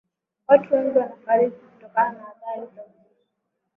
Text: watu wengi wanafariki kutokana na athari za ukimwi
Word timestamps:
watu 0.47 0.73
wengi 0.73 0.97
wanafariki 0.97 1.55
kutokana 1.57 2.11
na 2.11 2.27
athari 2.27 2.61
za 2.75 2.81
ukimwi 2.83 3.15